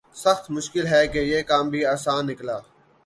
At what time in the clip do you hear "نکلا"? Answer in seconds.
2.23-2.57